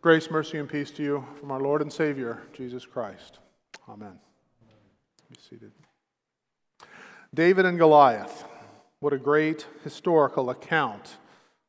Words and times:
Grace, 0.00 0.30
mercy, 0.30 0.58
and 0.58 0.68
peace 0.68 0.92
to 0.92 1.02
you 1.02 1.26
from 1.40 1.50
our 1.50 1.58
Lord 1.58 1.82
and 1.82 1.92
Savior, 1.92 2.40
Jesus 2.52 2.86
Christ. 2.86 3.40
Amen. 3.88 4.16
Be 5.28 5.36
seated. 5.50 5.72
David 7.34 7.66
and 7.66 7.76
Goliath. 7.76 8.44
What 9.00 9.12
a 9.12 9.18
great 9.18 9.66
historical 9.82 10.50
account 10.50 11.16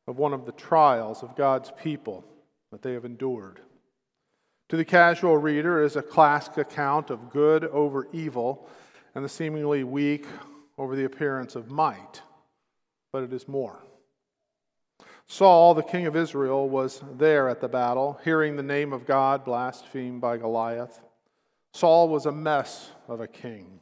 of 0.06 0.18
one 0.18 0.32
of 0.32 0.46
the 0.46 0.52
trials 0.52 1.24
of 1.24 1.34
God's 1.34 1.72
people 1.82 2.24
that 2.70 2.82
they 2.82 2.92
have 2.92 3.04
endured. 3.04 3.58
To 4.68 4.76
the 4.76 4.84
casual 4.84 5.36
reader 5.36 5.82
is 5.82 5.96
a 5.96 6.02
classic 6.02 6.56
account 6.56 7.10
of 7.10 7.30
good 7.30 7.64
over 7.64 8.06
evil 8.12 8.68
and 9.16 9.24
the 9.24 9.28
seemingly 9.28 9.82
weak 9.82 10.24
over 10.78 10.94
the 10.94 11.04
appearance 11.04 11.56
of 11.56 11.68
might, 11.68 12.22
but 13.12 13.24
it 13.24 13.32
is 13.32 13.48
more. 13.48 13.82
Saul, 15.30 15.74
the 15.74 15.82
king 15.84 16.06
of 16.06 16.16
Israel, 16.16 16.68
was 16.68 17.04
there 17.16 17.48
at 17.48 17.60
the 17.60 17.68
battle, 17.68 18.18
hearing 18.24 18.56
the 18.56 18.64
name 18.64 18.92
of 18.92 19.06
God 19.06 19.44
blasphemed 19.44 20.20
by 20.20 20.36
Goliath. 20.36 21.00
Saul 21.72 22.08
was 22.08 22.26
a 22.26 22.32
mess 22.32 22.90
of 23.06 23.20
a 23.20 23.28
king. 23.28 23.78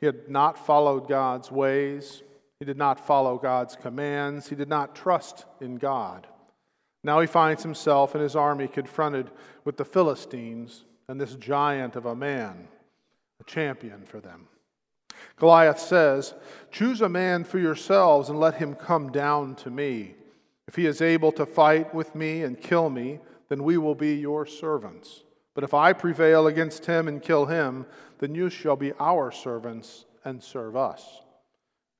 He 0.00 0.04
had 0.04 0.28
not 0.28 0.58
followed 0.58 1.08
God's 1.08 1.50
ways, 1.50 2.22
he 2.58 2.66
did 2.66 2.76
not 2.76 3.00
follow 3.00 3.38
God's 3.38 3.74
commands, 3.74 4.50
he 4.50 4.54
did 4.54 4.68
not 4.68 4.94
trust 4.94 5.46
in 5.62 5.76
God. 5.76 6.26
Now 7.02 7.20
he 7.20 7.26
finds 7.26 7.62
himself 7.62 8.14
and 8.14 8.22
his 8.22 8.36
army 8.36 8.68
confronted 8.68 9.30
with 9.64 9.78
the 9.78 9.84
Philistines 9.86 10.84
and 11.08 11.18
this 11.18 11.36
giant 11.36 11.96
of 11.96 12.04
a 12.04 12.14
man, 12.14 12.68
a 13.40 13.44
champion 13.44 14.04
for 14.04 14.20
them. 14.20 14.46
Goliath 15.36 15.78
says, 15.80 16.34
Choose 16.70 17.00
a 17.00 17.08
man 17.08 17.44
for 17.44 17.58
yourselves 17.58 18.28
and 18.28 18.38
let 18.38 18.56
him 18.56 18.74
come 18.74 19.10
down 19.10 19.54
to 19.54 19.70
me. 19.70 20.16
If 20.68 20.76
he 20.76 20.86
is 20.86 21.00
able 21.00 21.32
to 21.32 21.46
fight 21.46 21.94
with 21.94 22.14
me 22.14 22.42
and 22.42 22.60
kill 22.60 22.90
me, 22.90 23.20
then 23.48 23.62
we 23.62 23.78
will 23.78 23.94
be 23.94 24.14
your 24.16 24.46
servants. 24.46 25.22
But 25.54 25.64
if 25.64 25.72
I 25.72 25.92
prevail 25.92 26.46
against 26.46 26.86
him 26.86 27.08
and 27.08 27.22
kill 27.22 27.46
him, 27.46 27.86
then 28.18 28.34
you 28.34 28.50
shall 28.50 28.76
be 28.76 28.92
our 28.98 29.30
servants 29.30 30.04
and 30.24 30.42
serve 30.42 30.76
us. 30.76 31.20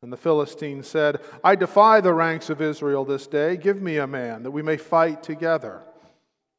And 0.02 0.12
the 0.12 0.16
Philistine 0.16 0.82
said, 0.82 1.20
I 1.42 1.54
defy 1.54 2.00
the 2.00 2.12
ranks 2.12 2.50
of 2.50 2.60
Israel 2.60 3.04
this 3.04 3.26
day. 3.26 3.56
Give 3.56 3.80
me 3.80 3.96
a 3.98 4.06
man 4.06 4.42
that 4.42 4.50
we 4.50 4.62
may 4.62 4.76
fight 4.76 5.22
together. 5.22 5.82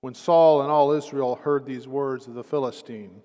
When 0.01 0.13
Saul 0.13 0.61
and 0.61 0.71
all 0.71 0.91
Israel 0.91 1.35
heard 1.35 1.65
these 1.65 1.87
words 1.87 2.27
of 2.27 2.33
the 2.33 2.43
Philistine, 2.43 3.21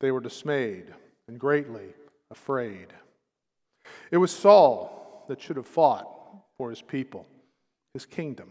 they 0.00 0.10
were 0.10 0.20
dismayed 0.20 0.92
and 1.26 1.38
greatly 1.38 1.94
afraid. 2.30 2.88
It 4.10 4.18
was 4.18 4.30
Saul 4.30 5.24
that 5.28 5.40
should 5.40 5.56
have 5.56 5.66
fought 5.66 6.06
for 6.56 6.70
his 6.70 6.82
people 6.82 7.26
his 7.96 8.04
kingdom. 8.04 8.50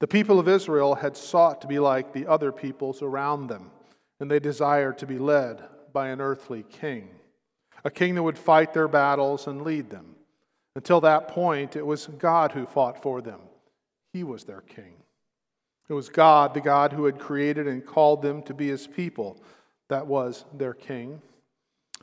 The 0.00 0.08
people 0.08 0.40
of 0.40 0.48
Israel 0.48 0.96
had 0.96 1.16
sought 1.16 1.60
to 1.60 1.68
be 1.68 1.78
like 1.78 2.12
the 2.12 2.26
other 2.26 2.50
peoples 2.50 3.00
around 3.00 3.46
them, 3.46 3.70
and 4.18 4.28
they 4.28 4.40
desired 4.40 4.98
to 4.98 5.06
be 5.06 5.18
led 5.18 5.62
by 5.92 6.08
an 6.08 6.20
earthly 6.20 6.64
king, 6.68 7.08
a 7.84 7.90
king 7.92 8.16
that 8.16 8.24
would 8.24 8.36
fight 8.36 8.74
their 8.74 8.88
battles 8.88 9.46
and 9.46 9.62
lead 9.62 9.88
them. 9.88 10.16
Until 10.74 11.00
that 11.02 11.28
point, 11.28 11.76
it 11.76 11.86
was 11.86 12.08
God 12.18 12.52
who 12.52 12.66
fought 12.66 13.00
for 13.00 13.20
them. 13.22 13.38
He 14.12 14.24
was 14.24 14.42
their 14.42 14.62
king. 14.62 14.94
It 15.88 15.92
was 15.92 16.08
God, 16.08 16.52
the 16.52 16.60
God 16.60 16.92
who 16.92 17.04
had 17.04 17.20
created 17.20 17.68
and 17.68 17.86
called 17.86 18.20
them 18.20 18.42
to 18.42 18.52
be 18.52 18.66
his 18.66 18.88
people, 18.88 19.40
that 19.88 20.08
was 20.08 20.44
their 20.52 20.74
king. 20.74 21.22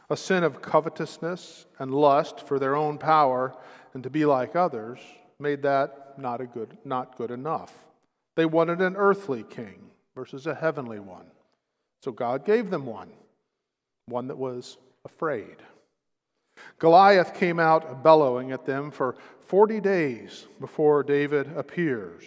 A 0.09 0.15
sin 0.15 0.45
of 0.45 0.61
covetousness 0.61 1.65
and 1.77 1.93
lust 1.93 2.47
for 2.47 2.57
their 2.57 2.77
own 2.77 2.97
power 2.97 3.53
and 3.93 4.01
to 4.03 4.09
be 4.09 4.25
like 4.25 4.55
others 4.55 4.99
made 5.39 5.61
that 5.63 6.02
not, 6.17 6.41
a 6.41 6.45
good, 6.45 6.77
not 6.85 7.17
good 7.17 7.31
enough. 7.31 7.73
They 8.35 8.45
wanted 8.45 8.81
an 8.81 8.95
earthly 8.95 9.43
king 9.43 9.91
versus 10.15 10.47
a 10.47 10.55
heavenly 10.55 10.99
one. 10.99 11.25
So 12.01 12.11
God 12.11 12.45
gave 12.45 12.69
them 12.69 12.85
one, 12.85 13.09
one 14.07 14.27
that 14.27 14.37
was 14.37 14.77
afraid. 15.05 15.57
Goliath 16.79 17.33
came 17.33 17.59
out 17.59 18.03
bellowing 18.03 18.51
at 18.51 18.65
them 18.65 18.91
for 18.91 19.15
40 19.47 19.79
days 19.79 20.47
before 20.59 21.03
David 21.03 21.55
appears. 21.55 22.23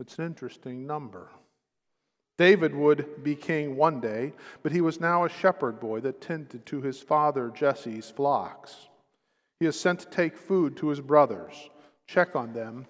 It's 0.00 0.18
an 0.18 0.26
interesting 0.26 0.86
number. 0.86 1.28
David 2.38 2.74
would 2.74 3.22
be 3.22 3.34
king 3.34 3.76
one 3.76 4.00
day, 4.00 4.32
but 4.62 4.72
he 4.72 4.80
was 4.80 5.00
now 5.00 5.24
a 5.24 5.28
shepherd 5.28 5.78
boy 5.78 6.00
that 6.00 6.20
tended 6.20 6.64
to 6.66 6.80
his 6.80 7.00
father 7.00 7.50
Jesse's 7.54 8.10
flocks. 8.10 8.88
He 9.60 9.66
is 9.66 9.78
sent 9.78 10.00
to 10.00 10.06
take 10.06 10.36
food 10.36 10.76
to 10.78 10.88
his 10.88 11.00
brothers, 11.00 11.70
check 12.06 12.34
on 12.34 12.52
them, 12.52 12.86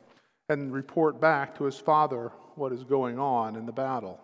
and 0.59 0.73
report 0.73 1.21
back 1.21 1.57
to 1.57 1.65
his 1.65 1.79
father 1.79 2.33
what 2.55 2.73
is 2.73 2.85
going 2.85 3.19
on 3.19 3.57
in 3.57 3.67
the 3.67 3.73
battle. 3.73 4.21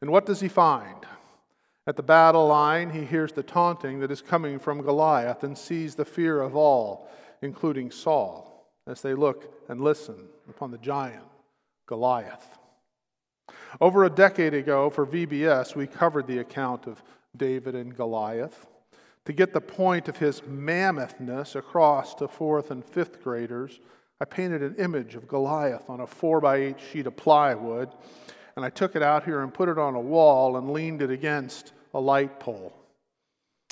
And 0.00 0.10
what 0.10 0.26
does 0.26 0.40
he 0.40 0.48
find? 0.48 1.06
At 1.86 1.96
the 1.96 2.02
battle 2.02 2.46
line, 2.46 2.90
he 2.90 3.04
hears 3.04 3.32
the 3.32 3.42
taunting 3.42 4.00
that 4.00 4.10
is 4.10 4.22
coming 4.22 4.58
from 4.58 4.82
Goliath 4.82 5.42
and 5.42 5.56
sees 5.56 5.94
the 5.94 6.04
fear 6.04 6.40
of 6.40 6.54
all, 6.54 7.10
including 7.42 7.90
Saul, 7.90 8.70
as 8.86 9.02
they 9.02 9.14
look 9.14 9.52
and 9.68 9.80
listen 9.80 10.28
upon 10.48 10.70
the 10.70 10.78
giant, 10.78 11.24
Goliath. 11.86 12.58
Over 13.80 14.04
a 14.04 14.10
decade 14.10 14.54
ago, 14.54 14.90
for 14.90 15.06
VBS, 15.06 15.74
we 15.74 15.86
covered 15.86 16.26
the 16.26 16.38
account 16.38 16.86
of 16.86 17.02
David 17.36 17.74
and 17.74 17.96
Goliath. 17.96 18.66
To 19.26 19.32
get 19.32 19.52
the 19.52 19.60
point 19.60 20.08
of 20.08 20.16
his 20.16 20.42
mammothness 20.46 21.54
across 21.54 22.14
to 22.16 22.28
fourth 22.28 22.70
and 22.70 22.84
fifth 22.84 23.22
graders, 23.22 23.80
I 24.20 24.26
painted 24.26 24.62
an 24.62 24.76
image 24.76 25.14
of 25.14 25.26
Goliath 25.26 25.88
on 25.88 26.00
a 26.00 26.06
four 26.06 26.40
by 26.40 26.56
eight 26.56 26.80
sheet 26.92 27.06
of 27.06 27.16
plywood, 27.16 27.90
and 28.54 28.64
I 28.64 28.70
took 28.70 28.94
it 28.94 29.02
out 29.02 29.24
here 29.24 29.42
and 29.42 29.52
put 29.52 29.68
it 29.68 29.78
on 29.78 29.94
a 29.94 30.00
wall 30.00 30.56
and 30.56 30.70
leaned 30.70 31.00
it 31.00 31.10
against 31.10 31.72
a 31.94 32.00
light 32.00 32.38
pole. 32.38 32.74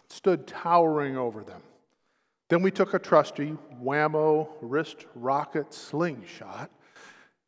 It 0.05 0.13
stood 0.13 0.47
towering 0.47 1.19
over 1.19 1.43
them. 1.43 1.61
Then 2.49 2.63
we 2.63 2.71
took 2.71 2.95
a 2.95 2.99
trusty 2.99 3.51
Wham-O 3.79 4.49
wrist 4.63 5.05
rocket 5.15 5.75
slingshot 5.75 6.71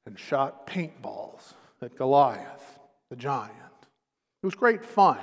and 0.05 0.19
shot 0.19 0.66
paintballs 0.66 1.55
at 1.81 1.97
Goliath, 1.97 2.78
the 3.09 3.16
giant. 3.16 3.55
It 4.43 4.47
was 4.47 4.55
great 4.55 4.84
fun, 4.84 5.19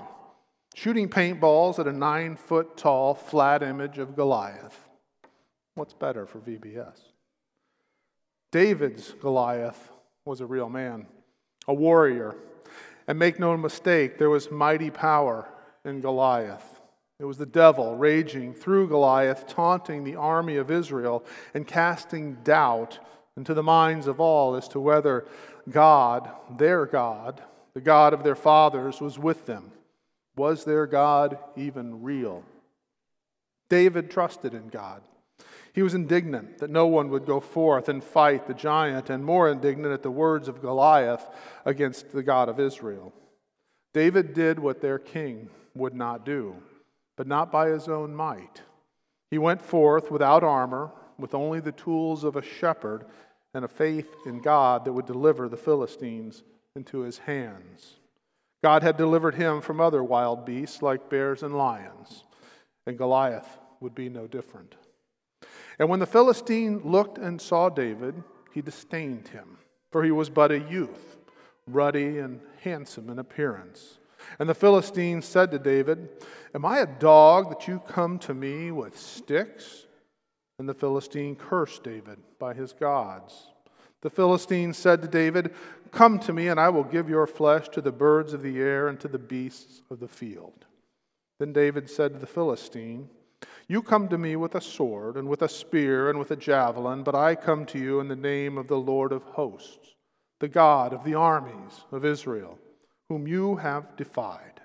shooting 0.74 1.10
paintballs 1.10 1.78
at 1.78 1.88
a 1.88 1.94
nine 1.94 2.36
foot 2.36 2.76
tall 2.76 3.14
flat 3.14 3.62
image 3.62 4.00
of 4.00 4.16
Goliath. 4.16 4.88
What's 5.76 5.94
better 5.94 6.26
for 6.26 6.40
VBS? 6.40 7.07
David's 8.52 9.14
Goliath 9.22 9.92
was 10.26 10.42
a 10.42 10.46
real 10.46 10.70
man, 10.70 11.08
a 11.68 11.74
warrior. 11.74 12.36
And 13.08 13.18
make 13.18 13.40
no 13.40 13.56
mistake, 13.56 14.18
there 14.18 14.30
was 14.30 14.52
mighty 14.52 14.90
power 14.90 15.48
in 15.86 16.02
Goliath. 16.02 16.80
It 17.20 17.26
was 17.26 17.38
the 17.38 17.46
devil 17.46 17.96
raging 17.96 18.54
through 18.54 18.90
Goliath, 18.90 19.48
taunting 19.48 20.04
the 20.04 20.16
army 20.16 20.58
of 20.58 20.70
Israel 20.70 21.24
and 21.54 21.66
casting 21.66 22.36
doubt 22.44 23.00
into 23.36 23.54
the 23.54 23.64
minds 23.64 24.08
of 24.08 24.20
all 24.20 24.56
as 24.56 24.68
to 24.70 24.80
whether 24.80 25.26
God, 25.70 26.30
their 26.58 26.86
God, 26.86 27.42
the 27.74 27.82
God 27.82 28.14
of 28.14 28.24
their 28.24 28.36
fathers, 28.36 29.02
was 29.02 29.18
with 29.18 29.46
them. 29.46 29.72
Was 30.36 30.64
their 30.64 30.86
God 30.86 31.40
even 31.56 32.04
real? 32.04 32.44
David 33.70 34.12
trusted 34.12 34.54
in 34.54 34.68
God. 34.68 35.02
He 35.78 35.84
was 35.84 35.94
indignant 35.94 36.58
that 36.58 36.72
no 36.72 36.88
one 36.88 37.10
would 37.10 37.28
go 37.28 37.40
forth 37.40 37.88
and 37.88 38.04
fight 38.04 38.48
the 38.48 38.56
giant, 38.56 39.12
and 39.12 39.24
more 39.24 39.48
indignant 39.48 39.94
at 39.94 40.02
the 40.02 40.10
words 40.10 40.48
of 40.48 40.60
Goliath 40.60 41.24
against 41.66 42.12
the 42.12 42.24
God 42.24 42.50
of 42.50 42.60
Israel. 42.60 43.14
David 43.94 44.34
did 44.34 44.58
what 44.58 44.82
their 44.82 44.98
king 44.98 45.52
would 45.76 45.94
not 45.94 46.26
do, 46.26 46.56
but 47.16 47.28
not 47.28 47.52
by 47.52 47.70
his 47.70 47.88
own 47.88 48.16
might. 48.16 48.64
He 49.30 49.38
went 49.38 49.62
forth 49.62 50.10
without 50.10 50.44
armor, 50.44 50.90
with 51.20 51.36
only 51.36 51.60
the 51.60 51.72
tools 51.74 52.24
of 52.24 52.36
a 52.36 52.42
shepherd 52.42 53.06
and 53.54 53.64
a 53.64 53.68
faith 53.68 54.10
in 54.26 54.40
God 54.40 54.84
that 54.84 54.94
would 54.94 55.06
deliver 55.06 55.48
the 55.48 55.58
Philistines 55.58 56.42
into 56.76 57.02
his 57.02 57.20
hands. 57.20 57.98
God 58.64 58.82
had 58.82 58.98
delivered 58.98 59.36
him 59.36 59.62
from 59.62 59.80
other 59.80 60.04
wild 60.04 60.44
beasts 60.44 60.82
like 60.82 61.12
bears 61.12 61.44
and 61.44 61.56
lions, 61.56 62.24
and 62.88 62.98
Goliath 62.98 63.60
would 63.80 63.94
be 63.94 64.10
no 64.10 64.26
different. 64.26 64.74
And 65.80 65.90
when 65.90 66.00
the 66.00 66.06
Philistine 66.06 66.82
looked 66.84 67.18
and 67.18 67.42
saw 67.42 67.70
David, 67.70 68.24
he 68.54 68.62
disdained 68.62 69.28
him, 69.28 69.58
for 69.92 70.04
he 70.04 70.12
was 70.12 70.30
but 70.30 70.52
a 70.52 70.60
youth, 70.60 71.18
ruddy 71.68 72.18
and 72.20 72.42
handsome 72.62 73.10
in 73.10 73.20
appearance. 73.20 74.00
And 74.40 74.50
the 74.50 74.56
Philistine 74.56 75.22
said 75.22 75.52
to 75.52 75.60
David, 75.60 76.10
Am 76.56 76.66
I 76.66 76.80
a 76.80 76.88
dog 76.88 77.50
that 77.50 77.68
you 77.68 77.80
come 77.88 78.18
to 78.20 78.34
me 78.34 78.72
with 78.72 78.98
sticks? 78.98 79.86
And 80.60 80.68
the 80.68 80.74
Philistine 80.74 81.36
cursed 81.36 81.84
David 81.84 82.18
by 82.40 82.54
his 82.54 82.74
gods. 82.74 83.52
The 84.02 84.10
Philistine 84.10 84.74
said 84.74 85.02
to 85.02 85.08
David, 85.08 85.54
Come 85.92 86.20
to 86.20 86.34
me, 86.34 86.48
and 86.48 86.60
I 86.60 86.70
will 86.70 86.84
give 86.84 87.10
your 87.10 87.28
flesh 87.28 87.70
to 87.70 87.82
the 87.82 87.92
birds 87.92 88.34
of 88.34 88.42
the 88.42 88.60
air 88.60 88.88
and 88.88 89.00
to 89.00 89.08
the 89.08 89.20
beasts 89.20 89.82
of 89.90 90.00
the 90.00 90.08
field. 90.08 90.66
Then 91.40 91.54
David 91.54 91.90
said 91.90 92.14
to 92.14 92.20
the 92.20 92.28
Philistine, 92.28 93.10
you 93.68 93.82
come 93.82 94.08
to 94.08 94.18
me 94.18 94.36
with 94.38 94.56
a 94.56 94.62
sword 94.62 95.18
and 95.18 95.28
with 95.28 95.42
a 95.42 95.50
spear 95.50 96.10
and 96.10 96.18
with 96.18 96.32
a 96.32 96.38
javelin, 96.38 97.04
but 97.04 97.16
I 97.16 97.36
come 97.36 97.66
to 97.68 97.78
you 97.78 98.00
in 98.00 98.08
the 98.08 98.16
name 98.16 98.58
of 98.58 98.68
the 98.68 98.78
Lord 98.78 99.12
of 99.12 99.24
hosts, 99.24 99.96
the 100.40 100.48
God 100.48 100.94
of 100.94 101.04
the 101.04 101.16
armies 101.16 101.84
of 101.92 102.06
Israel, 102.06 102.58
whom 103.10 103.28
you 103.28 103.58
have 103.58 103.98
defied. 103.98 104.62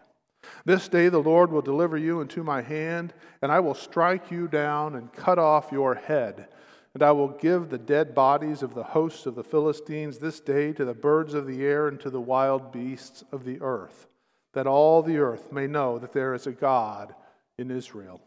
This 0.64 0.88
day 0.88 1.08
the 1.08 1.18
Lord 1.18 1.50
will 1.50 1.62
deliver 1.62 1.96
you 1.96 2.20
into 2.20 2.44
my 2.44 2.62
hand, 2.62 3.12
and 3.42 3.50
I 3.50 3.58
will 3.58 3.74
strike 3.74 4.30
you 4.30 4.46
down 4.46 4.94
and 4.94 5.12
cut 5.12 5.38
off 5.38 5.72
your 5.72 5.96
head. 5.96 6.48
And 6.94 7.02
I 7.02 7.10
will 7.12 7.28
give 7.28 7.70
the 7.70 7.78
dead 7.78 8.14
bodies 8.14 8.62
of 8.62 8.74
the 8.74 8.82
hosts 8.82 9.26
of 9.26 9.34
the 9.34 9.44
Philistines 9.44 10.18
this 10.18 10.40
day 10.40 10.72
to 10.74 10.84
the 10.84 10.94
birds 10.94 11.32
of 11.32 11.46
the 11.46 11.64
air 11.64 11.88
and 11.88 11.98
to 12.00 12.10
the 12.10 12.20
wild 12.20 12.70
beasts 12.70 13.24
of 13.32 13.44
the 13.44 13.60
earth, 13.62 14.06
that 14.52 14.66
all 14.66 15.02
the 15.02 15.16
earth 15.16 15.50
may 15.50 15.66
know 15.66 15.98
that 15.98 16.12
there 16.12 16.34
is 16.34 16.46
a 16.46 16.52
God 16.52 17.14
in 17.58 17.70
Israel. 17.70 18.20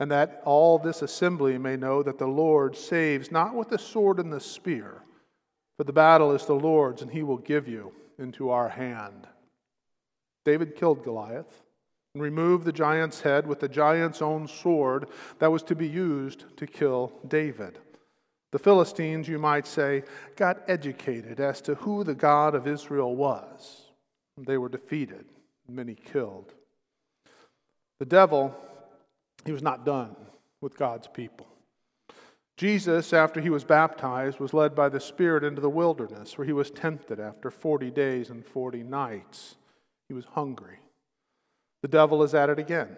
And 0.00 0.10
that 0.10 0.42
all 0.44 0.78
this 0.78 1.02
assembly 1.02 1.58
may 1.58 1.76
know 1.76 2.02
that 2.02 2.18
the 2.18 2.26
Lord 2.26 2.76
saves 2.76 3.32
not 3.32 3.54
with 3.54 3.68
the 3.68 3.78
sword 3.78 4.18
and 4.18 4.32
the 4.32 4.40
spear 4.40 5.02
but 5.78 5.86
the 5.86 5.92
battle 5.92 6.32
is 6.32 6.44
the 6.44 6.54
Lord's, 6.54 7.00
and 7.02 7.10
he 7.10 7.22
will 7.22 7.38
give 7.38 7.68
you 7.68 7.92
into 8.18 8.50
our 8.50 8.68
hand. 8.68 9.28
David 10.44 10.76
killed 10.76 11.04
Goliath 11.04 11.62
and 12.14 12.22
removed 12.22 12.64
the 12.64 12.72
giant's 12.72 13.20
head 13.20 13.46
with 13.46 13.60
the 13.60 13.68
giant's 13.68 14.20
own 14.20 14.48
sword 14.48 15.08
that 15.38 15.52
was 15.52 15.62
to 15.62 15.76
be 15.76 15.88
used 15.88 16.44
to 16.56 16.66
kill 16.66 17.12
David. 17.28 17.78
The 18.50 18.58
Philistines, 18.58 19.28
you 19.28 19.38
might 19.38 19.66
say, 19.66 20.02
got 20.34 20.62
educated 20.66 21.38
as 21.38 21.60
to 21.62 21.76
who 21.76 22.02
the 22.02 22.14
God 22.14 22.54
of 22.54 22.66
Israel 22.66 23.14
was. 23.14 23.82
They 24.36 24.58
were 24.58 24.68
defeated, 24.68 25.26
many 25.68 25.94
killed. 25.94 26.54
The 28.00 28.06
devil, 28.06 28.56
he 29.44 29.52
was 29.52 29.62
not 29.62 29.84
done 29.84 30.14
with 30.60 30.76
God's 30.76 31.08
people. 31.08 31.46
Jesus, 32.56 33.12
after 33.12 33.40
he 33.40 33.50
was 33.50 33.62
baptized, 33.62 34.40
was 34.40 34.52
led 34.52 34.74
by 34.74 34.88
the 34.88 34.98
Spirit 34.98 35.44
into 35.44 35.60
the 35.60 35.70
wilderness, 35.70 36.36
where 36.36 36.46
he 36.46 36.52
was 36.52 36.72
tempted 36.72 37.20
after 37.20 37.50
40 37.50 37.90
days 37.92 38.30
and 38.30 38.44
40 38.44 38.82
nights. 38.82 39.54
He 40.08 40.14
was 40.14 40.24
hungry. 40.24 40.80
The 41.82 41.88
devil 41.88 42.22
is 42.24 42.34
at 42.34 42.50
it 42.50 42.58
again 42.58 42.96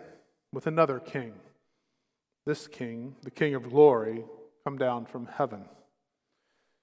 with 0.52 0.66
another 0.66 0.98
king. 0.98 1.34
This 2.46 2.66
king, 2.66 3.14
the 3.22 3.30
King 3.30 3.54
of 3.54 3.68
glory, 3.68 4.24
come 4.64 4.78
down 4.78 5.04
from 5.04 5.26
heaven. 5.26 5.66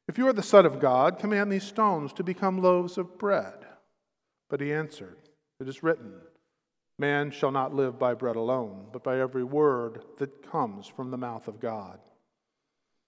If 0.07 0.17
you 0.17 0.27
are 0.27 0.33
the 0.33 0.43
Son 0.43 0.65
of 0.65 0.79
God, 0.79 1.19
command 1.19 1.51
these 1.51 1.63
stones 1.63 2.13
to 2.13 2.23
become 2.23 2.61
loaves 2.61 2.97
of 2.97 3.17
bread. 3.17 3.65
But 4.49 4.61
he 4.61 4.71
answered, 4.71 5.17
It 5.59 5.67
is 5.67 5.83
written, 5.83 6.13
Man 6.99 7.29
shall 7.31 7.51
not 7.51 7.75
live 7.75 7.99
by 7.99 8.13
bread 8.13 8.35
alone, 8.35 8.87
but 8.91 9.03
by 9.03 9.19
every 9.19 9.43
word 9.43 10.01
that 10.17 10.49
comes 10.51 10.87
from 10.87 11.11
the 11.11 11.17
mouth 11.17 11.47
of 11.47 11.59
God. 11.59 11.99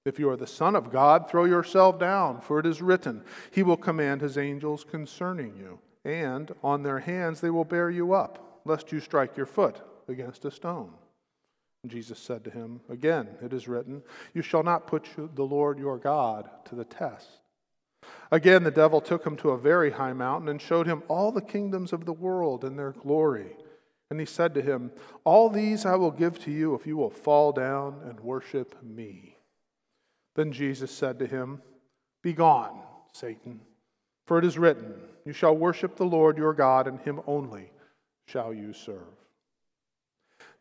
If 0.05 0.19
you 0.19 0.29
are 0.29 0.37
the 0.37 0.47
Son 0.47 0.75
of 0.75 0.91
God, 0.91 1.29
throw 1.29 1.45
yourself 1.45 1.99
down, 1.99 2.41
for 2.41 2.59
it 2.59 2.65
is 2.65 2.81
written, 2.81 3.23
He 3.51 3.63
will 3.63 3.77
command 3.77 4.21
His 4.21 4.37
angels 4.37 4.83
concerning 4.83 5.55
you, 5.55 5.79
and 6.05 6.51
on 6.63 6.83
their 6.83 6.99
hands 6.99 7.41
they 7.41 7.49
will 7.49 7.65
bear 7.65 7.89
you 7.89 8.13
up, 8.13 8.61
lest 8.65 8.91
you 8.91 8.99
strike 8.99 9.35
your 9.35 9.45
foot 9.45 9.81
against 10.07 10.45
a 10.45 10.51
stone. 10.51 10.93
And 11.83 11.91
Jesus 11.91 12.19
said 12.19 12.43
to 12.43 12.49
him, 12.49 12.81
Again, 12.89 13.29
it 13.41 13.53
is 13.53 13.67
written, 13.67 14.03
You 14.33 14.41
shall 14.41 14.63
not 14.63 14.87
put 14.87 15.07
the 15.35 15.43
Lord 15.43 15.79
your 15.79 15.97
God 15.97 16.49
to 16.65 16.75
the 16.75 16.85
test. 16.85 17.39
Again, 18.31 18.63
the 18.63 18.71
devil 18.71 19.01
took 19.01 19.25
him 19.25 19.35
to 19.37 19.51
a 19.51 19.57
very 19.57 19.91
high 19.91 20.13
mountain 20.13 20.49
and 20.49 20.61
showed 20.61 20.87
him 20.87 21.03
all 21.07 21.31
the 21.31 21.41
kingdoms 21.41 21.93
of 21.93 22.05
the 22.05 22.13
world 22.13 22.63
and 22.63 22.77
their 22.77 22.91
glory. 22.91 23.55
And 24.09 24.19
he 24.19 24.25
said 24.25 24.53
to 24.55 24.61
him, 24.61 24.91
All 25.23 25.49
these 25.49 25.85
I 25.85 25.95
will 25.95 26.11
give 26.11 26.39
to 26.45 26.51
you 26.51 26.73
if 26.73 26.87
you 26.87 26.97
will 26.97 27.09
fall 27.09 27.51
down 27.51 28.01
and 28.07 28.19
worship 28.19 28.75
me. 28.83 29.37
Then 30.35 30.51
Jesus 30.51 30.91
said 30.91 31.19
to 31.19 31.27
him, 31.27 31.61
Begone, 32.23 32.79
Satan, 33.13 33.61
for 34.25 34.39
it 34.39 34.45
is 34.45 34.57
written, 34.57 34.93
You 35.25 35.33
shall 35.33 35.55
worship 35.55 35.95
the 35.95 36.05
Lord 36.05 36.37
your 36.37 36.53
God, 36.53 36.87
and 36.87 36.99
him 36.99 37.21
only 37.27 37.71
shall 38.25 38.53
you 38.53 38.73
serve. 38.73 38.97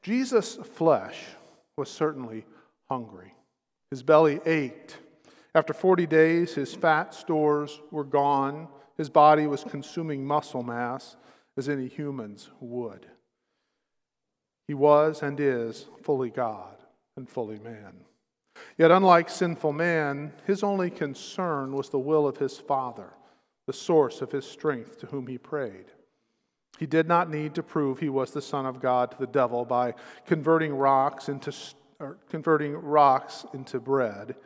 Jesus' 0.02 0.56
flesh 0.56 1.18
was 1.76 1.90
certainly 1.90 2.44
hungry. 2.88 3.34
His 3.90 4.02
belly 4.02 4.40
ached. 4.46 4.98
After 5.54 5.72
40 5.72 6.06
days, 6.06 6.54
his 6.54 6.74
fat 6.74 7.14
stores 7.14 7.80
were 7.90 8.04
gone. 8.04 8.68
His 8.96 9.08
body 9.08 9.46
was 9.46 9.64
consuming 9.64 10.26
muscle 10.26 10.62
mass 10.62 11.16
as 11.56 11.68
any 11.68 11.88
humans 11.88 12.50
would. 12.60 13.06
He 14.68 14.74
was 14.74 15.22
and 15.22 15.40
is 15.40 15.86
fully 16.02 16.30
God 16.30 16.76
and 17.16 17.28
fully 17.28 17.58
man. 17.58 18.04
Yet, 18.76 18.90
unlike 18.90 19.30
sinful 19.30 19.72
man, 19.72 20.32
his 20.46 20.62
only 20.62 20.90
concern 20.90 21.72
was 21.72 21.88
the 21.88 21.98
will 21.98 22.28
of 22.28 22.36
his 22.36 22.58
Father, 22.58 23.14
the 23.66 23.72
source 23.72 24.20
of 24.20 24.30
his 24.30 24.44
strength 24.44 24.98
to 25.00 25.06
whom 25.06 25.26
he 25.26 25.38
prayed. 25.38 25.86
He 26.78 26.86
did 26.86 27.08
not 27.08 27.30
need 27.30 27.54
to 27.54 27.62
prove 27.62 27.98
he 27.98 28.08
was 28.08 28.30
the 28.30 28.42
Son 28.42 28.66
of 28.66 28.80
God 28.80 29.10
to 29.10 29.18
the 29.18 29.26
devil 29.26 29.64
by 29.64 29.94
converting 30.26 30.74
rocks 30.74 31.28
into, 31.28 31.52
converting 32.28 32.74
rocks 32.74 33.46
into 33.54 33.80
bread. 33.80 34.36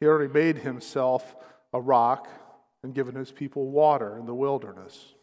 He 0.00 0.06
already 0.06 0.32
made 0.32 0.58
himself 0.58 1.36
a 1.72 1.80
rock 1.80 2.28
and 2.82 2.94
given 2.94 3.14
his 3.14 3.30
people 3.30 3.70
water 3.70 4.16
in 4.18 4.26
the 4.26 4.34
wilderness. 4.34 5.15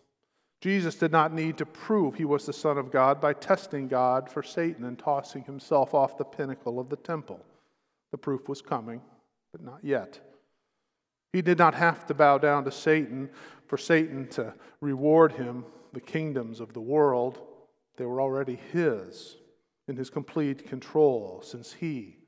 Jesus 0.64 0.96
did 0.96 1.12
not 1.12 1.34
need 1.34 1.58
to 1.58 1.66
prove 1.66 2.16
he 2.16 2.24
was 2.24 2.46
the 2.46 2.54
Son 2.54 2.78
of 2.78 2.90
God 2.90 3.20
by 3.20 3.34
testing 3.34 3.90
God 3.90 4.30
for 4.30 4.42
Satan 4.42 4.86
and 4.86 4.98
tossing 4.98 5.44
himself 5.44 5.94
off 5.94 6.18
the 6.18 6.24
pinnacle 6.24 6.80
of 6.80 6.88
the 6.88 6.96
temple. 6.96 7.42
The 8.12 8.18
proof 8.18 8.48
was 8.48 8.62
coming, 8.62 9.02
but 9.52 9.62
not 9.62 9.80
yet. 9.84 10.22
He 11.34 11.42
did 11.42 11.58
not 11.58 11.76
have 11.76 12.06
to 12.06 12.14
bow 12.14 12.38
down 12.38 12.64
to 12.64 12.72
Satan 12.72 13.30
for 13.68 13.78
Satan 13.78 14.26
to 14.30 14.54
reward 14.80 15.34
him 15.34 15.66
the 15.92 16.00
kingdoms 16.00 16.62
of 16.62 16.72
the 16.72 16.80
world. 16.80 17.42
They 17.98 18.06
were 18.06 18.22
already 18.22 18.58
his 18.72 19.36
in 19.90 19.98
his 19.98 20.10
complete 20.10 20.66
control 20.66 21.42
since 21.44 21.74
he, 21.74 22.20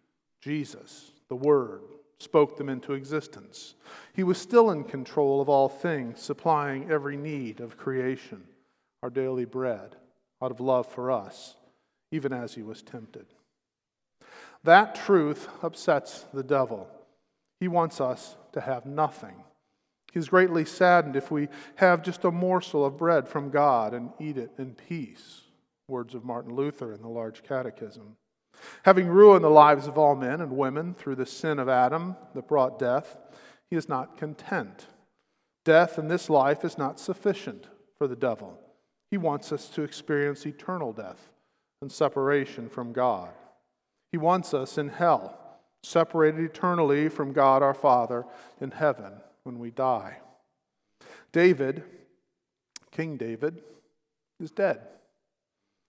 Jesus, 0.42 1.14
the 1.30 1.38
Word, 1.38 1.84
spoke 2.20 2.58
them 2.58 2.70
into 2.70 2.94
existence. 2.94 3.76
He 4.14 4.24
was 4.24 4.38
still 4.38 4.72
in 4.72 4.84
control 4.84 5.42
of 5.42 5.50
all 5.50 5.70
things, 5.70 6.22
supplying 6.22 6.90
every 6.90 7.18
need 7.18 7.60
of 7.60 7.78
creation, 7.78 8.44
our 9.04 9.10
daily 9.10 9.46
bread, 9.46 9.96
out 10.42 10.52
of 10.52 10.60
love 10.60 10.88
for 10.88 11.12
us, 11.12 11.56
even 12.12 12.32
as 12.34 12.54
he 12.56 12.62
was 12.62 12.82
tempted. 12.82 13.26
That 14.64 14.96
truth 14.96 15.48
upsets 15.62 16.26
the 16.34 16.44
devil. 16.44 16.90
He 17.60 17.68
wants 17.68 18.02
us 18.02 18.36
to 18.54 18.62
have 18.62 18.86
nothing. 18.86 19.36
He's 20.14 20.30
greatly 20.30 20.66
saddened 20.66 21.16
if 21.16 21.30
we 21.30 21.50
have 21.76 22.02
just 22.02 22.24
a 22.24 22.32
morsel 22.32 22.86
of 22.86 22.98
bread 22.98 23.28
from 23.28 23.50
God 23.50 23.94
and 23.94 24.12
eat 24.20 24.38
it 24.38 24.52
in 24.58 24.74
peace. 24.74 25.42
Words 25.88 26.16
of 26.16 26.24
Martin 26.24 26.56
Luther 26.56 26.94
in 26.94 27.02
the 27.02 27.10
Large 27.10 27.44
Catechism. 27.44 28.16
Having 28.84 29.08
ruined 29.08 29.44
the 29.44 29.50
lives 29.50 29.88
of 29.88 29.98
all 29.98 30.16
men 30.16 30.42
and 30.42 30.58
women 30.58 30.94
through 30.94 31.16
the 31.16 31.26
sin 31.26 31.60
of 31.60 31.70
Adam 31.70 32.16
that 32.34 32.48
brought 32.48 32.80
death, 32.80 33.18
he 33.70 33.76
is 33.76 33.90
not 33.90 34.18
content. 34.18 34.88
Death 35.64 35.98
in 35.98 36.08
this 36.08 36.30
life 36.30 36.64
is 36.64 36.78
not 36.78 37.00
sufficient 37.00 37.68
for 37.98 38.08
the 38.08 38.16
devil. 38.16 38.60
He 39.10 39.18
wants 39.18 39.52
us 39.52 39.68
to 39.70 39.84
experience 39.84 40.46
eternal 40.46 40.94
death 40.94 41.30
and 41.82 41.92
separation 41.92 42.70
from 42.70 42.94
God. 42.94 43.30
He 44.12 44.18
wants 44.18 44.54
us 44.54 44.78
in 44.78 44.90
hell, 44.90 45.38
separated 45.84 46.42
eternally 46.42 47.10
from 47.10 47.34
God 47.34 47.62
our 47.62 47.74
Father 47.74 48.26
in 48.62 48.72
heaven 48.72 49.14
when 49.44 49.60
we 49.60 49.72
die. 49.72 50.20
David, 51.32 51.84
King 52.92 53.18
David, 53.18 53.62
is 54.40 54.52
dead. 54.52 54.82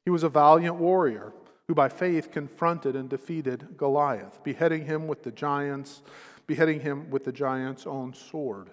He 0.05 0.11
was 0.11 0.23
a 0.23 0.29
valiant 0.29 0.77
warrior 0.77 1.33
who 1.69 1.75
by 1.75 1.89
faith 1.89 2.31
confronted 2.31 2.95
and 2.95 3.09
defeated 3.09 3.77
Goliath, 3.77 4.43
beheading 4.45 4.87
him 4.87 5.07
with 5.09 5.23
the 5.23 5.33
giants, 5.33 6.03
beheading 6.47 6.81
him 6.81 7.11
with 7.11 7.25
the 7.25 7.33
giant's 7.33 7.87
own 7.87 8.15
sword, 8.15 8.71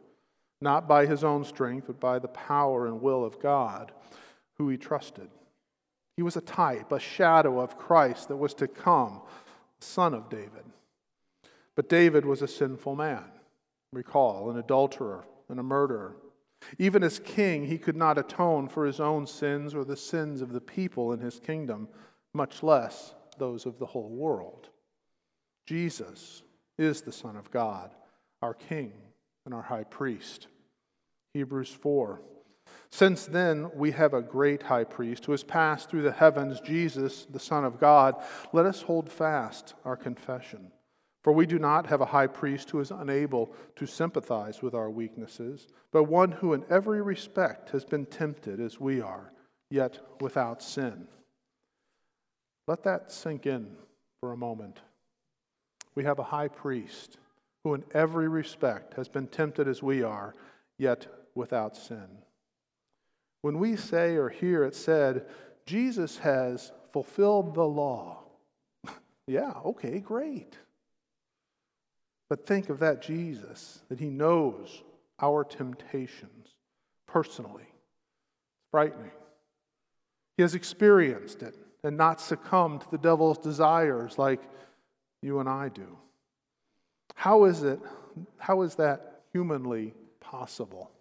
not 0.62 0.88
by 0.88 1.05
his 1.05 1.23
own 1.23 1.43
strength, 1.43 1.88
but 1.88 2.00
by 2.00 2.19
the 2.19 2.27
power 2.27 2.85
and 2.88 3.01
will 3.01 3.25
of 3.25 3.39
God, 3.39 3.91
who 4.57 4.69
he 4.69 4.77
trusted. 4.77 5.29
He 6.15 6.21
was 6.21 6.35
a 6.35 6.41
type, 6.41 6.91
a 6.91 7.00
shadow 7.00 7.59
of 7.59 7.77
Christ 7.77 8.27
that 8.27 8.38
was 8.38 8.53
to 8.55 8.67
come, 8.67 9.21
son 9.79 10.13
of 10.13 10.29
David. 10.29 10.63
But 11.75 11.89
David 11.89 12.25
was 12.25 12.43
a 12.43 12.47
sinful 12.47 12.95
man. 12.95 13.25
Recall, 13.91 14.51
an 14.51 14.57
adulterer 14.57 15.25
and 15.50 15.59
a 15.59 15.63
murderer. 15.63 16.15
Even 16.77 17.03
as 17.03 17.19
king, 17.19 17.65
he 17.65 17.77
could 17.77 17.95
not 17.95 18.17
atone 18.17 18.67
for 18.67 18.85
his 18.85 19.00
own 19.00 19.27
sins 19.27 19.73
or 19.75 19.83
the 19.83 19.97
sins 19.97 20.41
of 20.41 20.53
the 20.53 20.62
people 20.62 21.12
in 21.13 21.19
his 21.19 21.39
kingdom, 21.39 21.88
much 22.33 22.63
less 22.63 23.13
those 23.37 23.65
of 23.65 23.79
the 23.79 23.85
whole 23.85 24.09
world. 24.09 24.69
Jesus 25.65 26.43
is 26.77 27.01
the 27.01 27.11
Son 27.11 27.35
of 27.35 27.51
God, 27.51 27.91
our 28.41 28.53
King 28.53 28.93
and 29.45 29.53
our 29.53 29.61
High 29.61 29.85
Priest. 29.85 30.47
Hebrews 31.33 31.69
4 31.69 32.21
since 32.93 33.25
then, 33.25 33.71
we 33.73 33.89
have 33.89 34.13
a 34.13 34.21
great 34.21 34.61
high 34.61 34.83
priest 34.83 35.25
who 35.25 35.31
has 35.31 35.43
passed 35.43 35.89
through 35.89 36.03
the 36.03 36.11
heavens, 36.11 36.59
Jesus, 36.61 37.25
the 37.25 37.39
Son 37.39 37.65
of 37.65 37.79
God. 37.79 38.15
Let 38.51 38.67
us 38.67 38.83
hold 38.83 39.11
fast 39.11 39.73
our 39.83 39.95
confession. 39.95 40.71
For 41.23 41.33
we 41.33 41.47
do 41.47 41.57
not 41.57 41.87
have 41.87 42.01
a 42.01 42.05
high 42.05 42.27
priest 42.27 42.69
who 42.69 42.79
is 42.79 42.91
unable 42.91 43.51
to 43.77 43.87
sympathize 43.87 44.61
with 44.61 44.75
our 44.75 44.91
weaknesses, 44.91 45.67
but 45.91 46.03
one 46.03 46.33
who 46.33 46.53
in 46.53 46.65
every 46.69 47.01
respect 47.01 47.71
has 47.71 47.83
been 47.83 48.05
tempted 48.05 48.59
as 48.59 48.79
we 48.79 49.01
are, 49.01 49.33
yet 49.71 49.99
without 50.21 50.61
sin. 50.61 51.07
Let 52.67 52.84
that 52.84 53.12
sink 53.12 53.46
in 53.46 53.75
for 54.20 54.32
a 54.32 54.38
moment. 54.38 54.79
We 55.96 56.03
have 56.05 56.20
a 56.20 56.24
high 56.24 56.48
priest 56.48 57.17
who 57.63 57.74
in 57.74 57.84
every 57.93 58.27
respect 58.27 58.93
has 58.96 59.08
been 59.08 59.27
tempted 59.27 59.67
as 59.67 59.84
we 59.84 60.03
are, 60.03 60.34
yet 60.77 61.08
without 61.36 61.75
sin. 61.75 62.08
When 63.41 63.60
we 63.60 63.75
say 63.75 64.15
or 64.15 64.29
hear 64.29 64.63
it 64.63 64.75
said, 64.75 65.25
Jesus 65.65 66.17
has 66.20 66.72
fulfilled 66.91 67.53
the 67.53 67.65
law, 67.65 68.24
yeah, 69.27 69.53
okay, 69.65 70.00
great. 70.00 70.58
But 72.29 72.46
think 72.46 72.70
of 72.70 72.79
that 72.79 73.01
Jesus, 73.01 73.82
that 73.89 74.00
he 74.00 74.10
knows 74.10 74.84
our 75.22 75.43
temptations 75.43 76.55
personally. 77.05 77.67
Frightening. 78.72 79.12
He 80.38 80.41
has 80.41 80.55
experienced 80.55 81.43
it 81.43 81.55
and 81.83 81.97
not 81.97 82.21
succumb 82.21 82.79
to 82.79 82.91
the 82.91 82.97
devil's 82.97 83.37
desires 83.37 84.17
like 84.17 84.41
you 85.21 85.39
and 85.39 85.49
I 85.49 85.69
do. 85.69 85.97
How 87.15 87.45
is 87.45 87.63
it, 87.63 87.79
how 88.37 88.61
is 88.61 88.75
that 88.75 89.21
humanly 89.31 89.93
possible? 90.19 90.91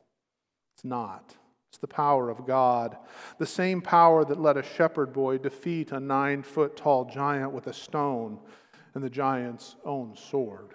It's 0.74 0.84
not. 0.84 1.36
It's 1.70 1.78
the 1.78 1.86
power 1.86 2.28
of 2.28 2.46
God. 2.46 2.96
The 3.38 3.46
same 3.46 3.80
power 3.80 4.24
that 4.24 4.40
let 4.40 4.56
a 4.56 4.62
shepherd 4.62 5.12
boy 5.12 5.38
defeat 5.38 5.92
a 5.92 6.00
nine 6.00 6.42
foot 6.42 6.76
tall 6.76 7.06
giant 7.06 7.52
with 7.52 7.66
a 7.66 7.72
stone 7.72 8.38
and 8.94 9.02
the 9.02 9.10
giant's 9.10 9.76
own 9.84 10.14
sword 10.16 10.74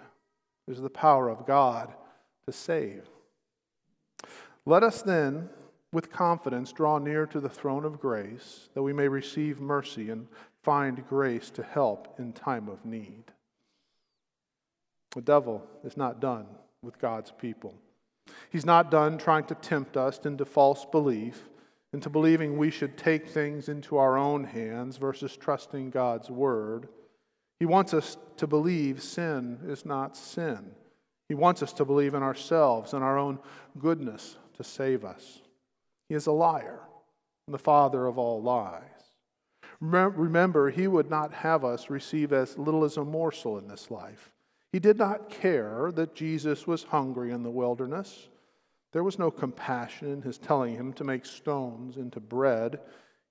is 0.66 0.80
the 0.80 0.90
power 0.90 1.28
of 1.28 1.46
God 1.46 1.94
to 2.46 2.52
save. 2.52 3.04
Let 4.66 4.82
us 4.82 5.02
then, 5.02 5.48
with 5.92 6.12
confidence, 6.12 6.72
draw 6.72 6.98
near 6.98 7.26
to 7.26 7.40
the 7.40 7.48
throne 7.48 7.84
of 7.84 8.00
grace, 8.00 8.68
that 8.74 8.82
we 8.82 8.92
may 8.92 9.08
receive 9.08 9.60
mercy 9.60 10.10
and 10.10 10.26
find 10.62 11.06
grace 11.08 11.50
to 11.50 11.62
help 11.62 12.18
in 12.18 12.32
time 12.32 12.68
of 12.68 12.84
need. 12.84 13.24
The 15.14 15.22
devil 15.22 15.66
is 15.84 15.96
not 15.96 16.20
done 16.20 16.46
with 16.82 16.98
God's 16.98 17.30
people. 17.30 17.74
He's 18.50 18.66
not 18.66 18.90
done 18.90 19.16
trying 19.16 19.44
to 19.44 19.54
tempt 19.54 19.96
us 19.96 20.18
into 20.24 20.44
false 20.44 20.84
belief, 20.84 21.48
into 21.94 22.10
believing 22.10 22.58
we 22.58 22.70
should 22.70 22.98
take 22.98 23.26
things 23.26 23.70
into 23.70 23.96
our 23.96 24.18
own 24.18 24.44
hands 24.44 24.98
versus 24.98 25.36
trusting 25.36 25.88
God's 25.90 26.30
word. 26.30 26.88
He 27.58 27.64
wants 27.64 27.94
us 27.94 28.18
to 28.36 28.46
believe 28.46 29.02
sin 29.02 29.60
is 29.66 29.86
not 29.86 30.16
sin. 30.16 30.72
He 31.28 31.34
wants 31.34 31.62
us 31.62 31.72
to 31.74 31.84
believe 31.86 32.12
in 32.12 32.22
ourselves 32.22 32.92
and 32.92 33.02
our 33.02 33.18
own 33.18 33.38
goodness 33.78 34.36
to 34.58 34.64
save 34.64 35.04
us. 35.04 35.40
He 36.08 36.14
is 36.14 36.26
a 36.26 36.32
liar 36.32 36.80
and 37.46 37.54
the 37.54 37.58
father 37.58 38.06
of 38.06 38.18
all 38.18 38.42
lies. 38.42 38.82
Remember, 39.80 40.70
he 40.70 40.88
would 40.88 41.08
not 41.08 41.32
have 41.32 41.64
us 41.64 41.88
receive 41.88 42.32
as 42.32 42.58
little 42.58 42.84
as 42.84 42.96
a 42.96 43.04
morsel 43.04 43.58
in 43.58 43.68
this 43.68 43.90
life. 43.90 44.32
He 44.72 44.80
did 44.80 44.98
not 44.98 45.30
care 45.30 45.92
that 45.94 46.14
Jesus 46.14 46.66
was 46.66 46.82
hungry 46.82 47.30
in 47.30 47.42
the 47.42 47.50
wilderness. 47.50 48.28
There 48.92 49.04
was 49.04 49.18
no 49.18 49.30
compassion 49.30 50.12
in 50.12 50.22
his 50.22 50.38
telling 50.38 50.74
him 50.74 50.92
to 50.94 51.04
make 51.04 51.24
stones 51.24 51.96
into 51.96 52.20
bread. 52.20 52.80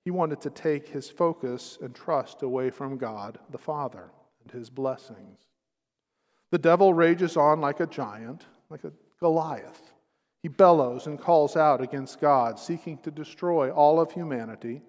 He 0.04 0.10
wanted 0.10 0.40
to 0.42 0.50
take 0.50 0.88
his 0.88 1.10
focus 1.10 1.78
and 1.82 1.94
trust 1.94 2.42
away 2.42 2.70
from 2.70 2.96
God 2.96 3.38
the 3.50 3.58
Father 3.58 4.10
and 4.42 4.50
his 4.50 4.70
blessings. 4.70 5.40
The 6.50 6.58
devil 6.58 6.94
rages 6.94 7.36
on 7.36 7.60
like 7.60 7.80
a 7.80 7.86
giant, 7.86 8.46
like 8.70 8.84
a 8.84 8.92
Goliath. 9.20 9.92
He 10.42 10.48
bellows 10.48 11.06
and 11.06 11.20
calls 11.20 11.56
out 11.56 11.80
against 11.80 12.20
God, 12.20 12.58
seeking 12.58 12.98
to 12.98 13.10
destroy 13.10 13.70
all 13.70 14.00
of 14.00 14.12
humanity, 14.12 14.82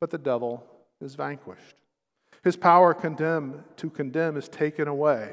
but 0.00 0.10
the 0.10 0.18
devil 0.18 0.64
is 1.00 1.14
vanquished. 1.14 1.76
His 2.42 2.56
power 2.56 2.94
condemn, 2.94 3.64
to 3.76 3.90
condemn 3.90 4.36
is 4.36 4.48
taken 4.48 4.88
away. 4.88 5.32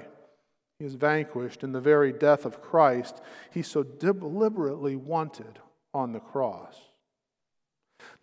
He 0.80 0.86
is 0.86 0.96
vanquished 0.96 1.64
in 1.64 1.72
the 1.72 1.80
very 1.80 2.12
death 2.12 2.46
of 2.46 2.62
Christ 2.62 3.22
he 3.52 3.62
so 3.62 3.84
deliberately 3.84 4.96
wanted 4.96 5.60
on 5.94 6.12
the 6.12 6.20
cross. 6.20 6.76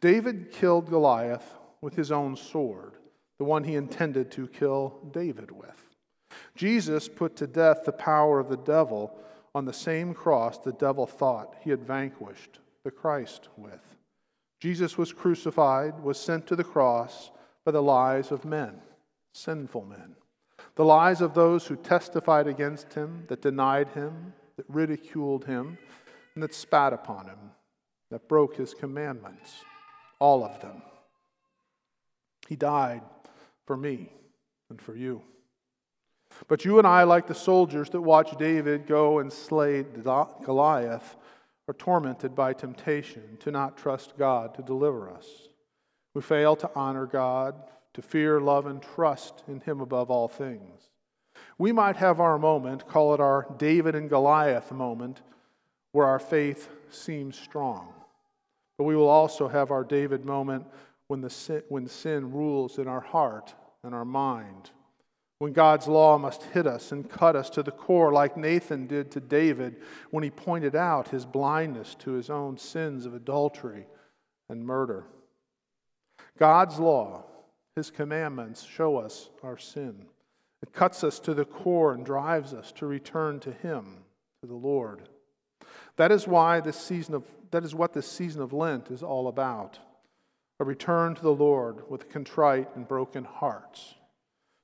David 0.00 0.50
killed 0.50 0.90
Goliath 0.90 1.54
with 1.80 1.96
his 1.96 2.12
own 2.12 2.36
sword 2.36 2.94
the 3.38 3.44
one 3.44 3.64
he 3.64 3.74
intended 3.74 4.30
to 4.30 4.46
kill 4.46 5.00
David 5.10 5.50
with. 5.50 5.88
Jesus 6.54 7.08
put 7.08 7.34
to 7.36 7.46
death 7.46 7.80
the 7.84 7.92
power 7.92 8.38
of 8.38 8.48
the 8.48 8.56
devil 8.56 9.18
on 9.54 9.64
the 9.64 9.72
same 9.72 10.14
cross 10.14 10.58
the 10.58 10.72
devil 10.72 11.06
thought 11.06 11.56
he 11.60 11.70
had 11.70 11.82
vanquished 11.82 12.58
the 12.84 12.90
Christ 12.90 13.48
with. 13.56 13.96
Jesus 14.60 14.96
was 14.96 15.12
crucified, 15.12 16.00
was 16.00 16.18
sent 16.18 16.46
to 16.46 16.56
the 16.56 16.64
cross 16.64 17.30
by 17.64 17.72
the 17.72 17.82
lies 17.82 18.30
of 18.30 18.44
men, 18.44 18.80
sinful 19.32 19.84
men, 19.84 20.14
the 20.74 20.84
lies 20.84 21.20
of 21.20 21.34
those 21.34 21.66
who 21.66 21.76
testified 21.76 22.46
against 22.46 22.94
him, 22.94 23.24
that 23.28 23.42
denied 23.42 23.88
him, 23.88 24.32
that 24.56 24.66
ridiculed 24.68 25.44
him, 25.44 25.78
and 26.34 26.42
that 26.42 26.54
spat 26.54 26.92
upon 26.92 27.26
him, 27.26 27.38
that 28.10 28.28
broke 28.28 28.56
his 28.56 28.72
commandments, 28.72 29.64
all 30.18 30.44
of 30.44 30.60
them. 30.60 30.82
He 32.48 32.56
died 32.56 33.02
for 33.66 33.76
me 33.76 34.12
and 34.70 34.80
for 34.80 34.94
you. 34.94 35.22
But 36.48 36.64
you 36.64 36.78
and 36.78 36.86
I, 36.86 37.04
like 37.04 37.26
the 37.26 37.34
soldiers 37.34 37.90
that 37.90 38.00
watched 38.00 38.38
David 38.38 38.86
go 38.86 39.18
and 39.18 39.32
slay 39.32 39.82
Goliath, 39.82 41.16
are 41.68 41.74
tormented 41.74 42.34
by 42.34 42.52
temptation 42.52 43.36
to 43.40 43.50
not 43.50 43.76
trust 43.76 44.18
God 44.18 44.54
to 44.54 44.62
deliver 44.62 45.08
us. 45.10 45.26
We 46.14 46.22
fail 46.22 46.56
to 46.56 46.70
honor 46.74 47.06
God, 47.06 47.54
to 47.94 48.02
fear, 48.02 48.40
love, 48.40 48.66
and 48.66 48.82
trust 48.82 49.42
in 49.46 49.60
Him 49.60 49.80
above 49.80 50.10
all 50.10 50.28
things. 50.28 50.90
We 51.58 51.72
might 51.72 51.96
have 51.96 52.20
our 52.20 52.38
moment, 52.38 52.88
call 52.88 53.14
it 53.14 53.20
our 53.20 53.46
David 53.58 53.94
and 53.94 54.08
Goliath 54.08 54.72
moment, 54.72 55.22
where 55.92 56.06
our 56.06 56.18
faith 56.18 56.68
seems 56.90 57.38
strong. 57.38 57.92
But 58.78 58.84
we 58.84 58.96
will 58.96 59.08
also 59.08 59.48
have 59.48 59.70
our 59.70 59.84
David 59.84 60.24
moment 60.24 60.66
when, 61.06 61.20
the 61.20 61.30
sin, 61.30 61.62
when 61.68 61.86
sin 61.86 62.32
rules 62.32 62.78
in 62.78 62.88
our 62.88 63.00
heart 63.00 63.54
and 63.84 63.94
our 63.94 64.04
mind. 64.04 64.70
When 65.42 65.52
God's 65.52 65.88
law 65.88 66.18
must 66.18 66.44
hit 66.44 66.68
us 66.68 66.92
and 66.92 67.10
cut 67.10 67.34
us 67.34 67.50
to 67.50 67.64
the 67.64 67.72
core, 67.72 68.12
like 68.12 68.36
Nathan 68.36 68.86
did 68.86 69.10
to 69.10 69.18
David 69.18 69.74
when 70.12 70.22
he 70.22 70.30
pointed 70.30 70.76
out 70.76 71.08
his 71.08 71.26
blindness 71.26 71.96
to 71.96 72.12
his 72.12 72.30
own 72.30 72.56
sins 72.56 73.06
of 73.06 73.14
adultery 73.14 73.88
and 74.48 74.64
murder. 74.64 75.02
God's 76.38 76.78
law, 76.78 77.24
his 77.74 77.90
commandments, 77.90 78.62
show 78.62 78.98
us 78.98 79.30
our 79.42 79.58
sin. 79.58 80.06
It 80.62 80.72
cuts 80.72 81.02
us 81.02 81.18
to 81.18 81.34
the 81.34 81.44
core 81.44 81.92
and 81.92 82.06
drives 82.06 82.54
us 82.54 82.70
to 82.76 82.86
return 82.86 83.40
to 83.40 83.50
him, 83.50 84.04
to 84.42 84.46
the 84.46 84.54
Lord. 84.54 85.08
That 85.96 86.12
is 86.12 86.28
why 86.28 86.60
this 86.60 86.78
season 86.78 87.16
of 87.16 87.24
that 87.50 87.64
is 87.64 87.74
what 87.74 87.94
this 87.94 88.06
season 88.06 88.42
of 88.42 88.52
Lent 88.52 88.92
is 88.92 89.02
all 89.02 89.26
about 89.26 89.80
a 90.60 90.64
return 90.64 91.16
to 91.16 91.22
the 91.22 91.34
Lord 91.34 91.90
with 91.90 92.08
contrite 92.08 92.68
and 92.76 92.86
broken 92.86 93.24
hearts, 93.24 93.96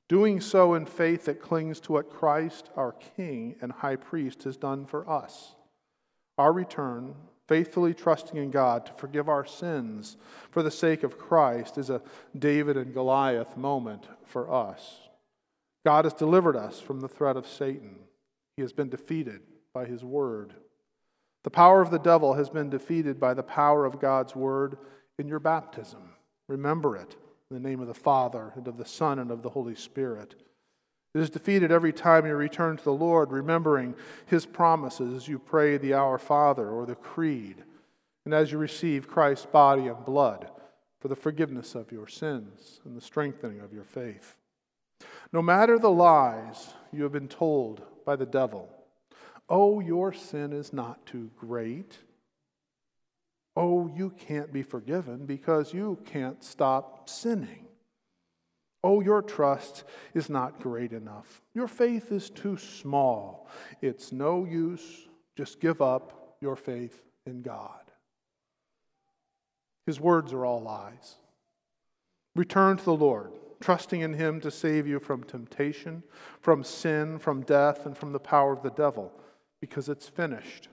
doing 0.08 0.40
so 0.40 0.74
in 0.74 0.86
faith 0.86 1.26
that 1.26 1.42
clings 1.42 1.80
to 1.80 1.92
what 1.92 2.10
Christ, 2.10 2.70
our 2.76 2.92
King 3.16 3.56
and 3.60 3.70
High 3.70 3.96
Priest, 3.96 4.44
has 4.44 4.56
done 4.56 4.86
for 4.86 5.08
us. 5.08 5.54
Our 6.38 6.52
return, 6.52 7.14
faithfully 7.46 7.94
trusting 7.94 8.36
in 8.36 8.50
God 8.50 8.86
to 8.86 8.92
forgive 8.92 9.28
our 9.28 9.44
sins 9.44 10.16
for 10.50 10.62
the 10.62 10.70
sake 10.70 11.02
of 11.02 11.18
Christ, 11.18 11.76
is 11.76 11.90
a 11.90 12.02
David 12.38 12.76
and 12.76 12.94
Goliath 12.94 13.56
moment 13.56 14.08
for 14.24 14.52
us. 14.52 15.00
God 15.84 16.04
has 16.04 16.14
delivered 16.14 16.56
us 16.56 16.80
from 16.80 17.00
the 17.00 17.08
threat 17.08 17.36
of 17.36 17.46
Satan. 17.46 17.96
He 18.56 18.62
has 18.62 18.72
been 18.72 18.88
defeated 18.88 19.40
by 19.74 19.84
his 19.84 20.04
word. 20.04 20.54
The 21.44 21.50
power 21.50 21.80
of 21.80 21.90
the 21.90 21.98
devil 21.98 22.34
has 22.34 22.50
been 22.50 22.70
defeated 22.70 23.20
by 23.20 23.34
the 23.34 23.42
power 23.42 23.84
of 23.84 24.00
God's 24.00 24.34
word 24.34 24.78
in 25.18 25.28
your 25.28 25.38
baptism. 25.38 26.14
Remember 26.48 26.96
it 26.96 27.16
in 27.50 27.62
the 27.62 27.66
name 27.66 27.80
of 27.80 27.86
the 27.86 27.94
Father, 27.94 28.52
and 28.56 28.68
of 28.68 28.76
the 28.76 28.84
Son, 28.84 29.18
and 29.18 29.30
of 29.30 29.42
the 29.42 29.48
Holy 29.48 29.74
Spirit. 29.74 30.34
It 31.14 31.20
is 31.20 31.30
defeated 31.30 31.72
every 31.72 31.94
time 31.94 32.26
you 32.26 32.34
return 32.34 32.76
to 32.76 32.84
the 32.84 32.92
Lord, 32.92 33.32
remembering 33.32 33.94
His 34.26 34.44
promises 34.44 35.14
as 35.14 35.28
you 35.28 35.38
pray 35.38 35.78
the 35.78 35.94
Our 35.94 36.18
Father 36.18 36.68
or 36.68 36.84
the 36.84 36.94
Creed, 36.94 37.64
and 38.26 38.34
as 38.34 38.52
you 38.52 38.58
receive 38.58 39.08
Christ's 39.08 39.46
body 39.46 39.86
and 39.86 40.04
blood 40.04 40.50
for 41.00 41.08
the 41.08 41.16
forgiveness 41.16 41.74
of 41.74 41.90
your 41.90 42.06
sins 42.06 42.80
and 42.84 42.94
the 42.94 43.00
strengthening 43.00 43.60
of 43.60 43.72
your 43.72 43.84
faith. 43.84 44.36
No 45.32 45.40
matter 45.40 45.78
the 45.78 45.90
lies 45.90 46.74
you 46.92 47.02
have 47.04 47.12
been 47.12 47.28
told 47.28 47.80
by 48.04 48.16
the 48.16 48.26
devil, 48.26 48.68
oh, 49.48 49.80
your 49.80 50.12
sin 50.12 50.52
is 50.52 50.74
not 50.74 51.06
too 51.06 51.30
great 51.34 51.98
oh, 53.58 53.90
you 53.94 54.10
can't 54.10 54.52
be 54.52 54.62
forgiven 54.62 55.26
because 55.26 55.74
you 55.74 55.98
can't 56.06 56.42
stop 56.44 57.08
sinning. 57.08 57.66
Oh, 58.84 59.00
your 59.00 59.20
trust 59.20 59.82
is 60.14 60.30
not 60.30 60.60
great 60.60 60.92
enough. 60.92 61.42
Your 61.54 61.66
faith 61.66 62.12
is 62.12 62.30
too 62.30 62.56
small. 62.56 63.48
It's 63.82 64.12
no 64.12 64.44
use. 64.44 65.08
Just 65.36 65.60
give 65.60 65.82
up 65.82 66.36
your 66.40 66.54
faith 66.54 67.02
in 67.26 67.42
God. 67.42 67.80
His 69.86 69.98
words 70.00 70.32
are 70.32 70.46
all 70.46 70.62
lies. 70.62 71.16
Return 72.36 72.76
to 72.76 72.84
the 72.84 72.94
Lord, 72.94 73.32
trusting 73.60 74.00
in 74.00 74.14
Him 74.14 74.40
to 74.42 74.52
save 74.52 74.86
you 74.86 75.00
from 75.00 75.24
temptation, 75.24 76.04
from 76.40 76.62
sin, 76.62 77.18
from 77.18 77.42
death, 77.42 77.86
and 77.86 77.98
from 77.98 78.12
the 78.12 78.20
power 78.20 78.52
of 78.52 78.62
the 78.62 78.70
devil, 78.70 79.12
because 79.60 79.88
it's 79.88 80.08
finished. 80.08 80.68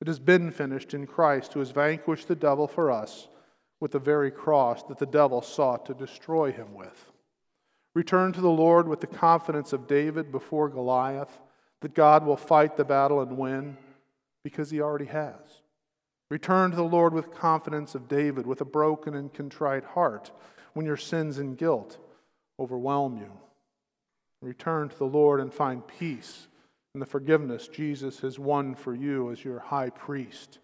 It 0.00 0.06
has 0.06 0.18
been 0.18 0.50
finished 0.50 0.94
in 0.94 1.06
Christ, 1.06 1.52
who 1.52 1.60
has 1.60 1.70
vanquished 1.70 2.28
the 2.28 2.36
devil 2.36 2.66
for 2.66 2.90
us 2.90 3.28
with 3.80 3.92
the 3.92 3.98
very 3.98 4.30
cross 4.30 4.82
that 4.84 4.98
the 4.98 5.06
devil 5.06 5.42
sought 5.42 5.86
to 5.86 5.94
destroy 5.94 6.52
him 6.52 6.74
with. 6.74 7.10
Return 7.94 8.32
to 8.32 8.40
the 8.40 8.50
Lord 8.50 8.88
with 8.88 9.00
the 9.00 9.06
confidence 9.06 9.72
of 9.72 9.86
David 9.86 10.30
before 10.30 10.68
Goliath 10.68 11.38
that 11.80 11.94
God 11.94 12.26
will 12.26 12.36
fight 12.36 12.76
the 12.76 12.84
battle 12.84 13.20
and 13.20 13.38
win 13.38 13.76
because 14.44 14.70
he 14.70 14.80
already 14.80 15.06
has. 15.06 15.62
Return 16.30 16.70
to 16.70 16.76
the 16.76 16.82
Lord 16.82 17.14
with 17.14 17.34
confidence 17.34 17.94
of 17.94 18.08
David 18.08 18.46
with 18.46 18.60
a 18.60 18.66
broken 18.66 19.14
and 19.14 19.32
contrite 19.32 19.84
heart 19.84 20.30
when 20.74 20.84
your 20.84 20.96
sins 20.96 21.38
and 21.38 21.56
guilt 21.56 21.98
overwhelm 22.58 23.16
you. 23.16 23.32
Return 24.42 24.88
to 24.88 24.98
the 24.98 25.04
Lord 25.04 25.40
and 25.40 25.52
find 25.52 25.86
peace 25.86 26.48
in 26.96 27.00
the 27.00 27.04
forgiveness 27.04 27.68
Jesus 27.68 28.20
has 28.20 28.38
won 28.38 28.74
for 28.74 28.94
you 28.94 29.30
as 29.30 29.44
your 29.44 29.58
high 29.58 29.90
priest, 29.90 30.60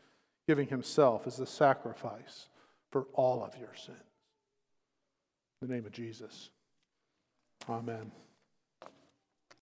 giving 0.49 0.67
himself 0.67 1.27
as 1.27 1.37
the 1.37 1.47
sacrifice 1.47 2.49
for 2.91 3.03
all 3.12 3.45
of 3.45 3.55
your 3.59 3.75
sins. 3.75 3.99
In 5.61 5.69
the 5.69 5.75
name 5.75 5.85
of 5.85 5.93
Jesus. 5.93 6.49
Amen. 7.69 8.11